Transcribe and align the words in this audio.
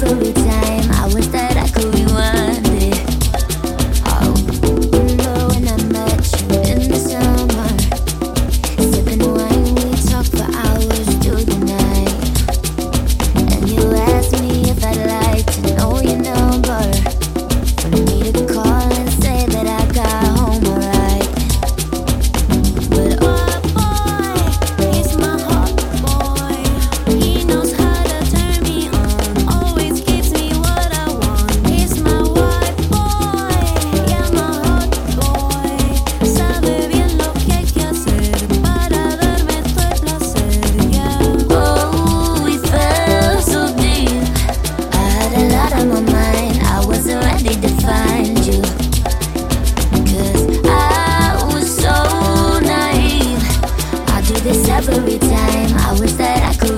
absolute 0.00 0.47
every 54.86 55.18
time. 55.18 55.76
I 55.78 55.96
wish 55.98 56.12
that 56.12 56.54
I 56.54 56.56
could. 56.56 56.77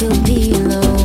to 0.00 0.08
be 0.22 0.50
alone. 0.52 0.99